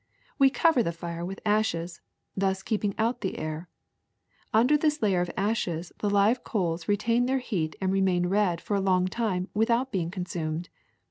We 0.39 0.49
cover 0.49 0.81
the 0.81 0.91
fire 0.91 1.23
with 1.23 1.41
ashes, 1.45 2.01
thus 2.35 2.63
keeping 2.63 2.95
out 2.97 3.21
the 3.21 3.37
air. 3.37 3.69
Under 4.51 4.75
this 4.75 4.99
layer 5.03 5.21
of 5.21 5.29
ashes 5.37 5.91
the 5.99 6.09
live 6.09 6.43
coals 6.43 6.87
retain 6.87 7.27
their 7.27 7.37
heat 7.37 7.75
and 7.79 7.93
remain 7.93 8.25
red 8.25 8.61
for 8.61 8.73
a 8.75 8.81
long 8.81 9.05
time 9.07 9.49
without 9.53 9.91
being 9.91 10.09
consumed. 10.09 10.69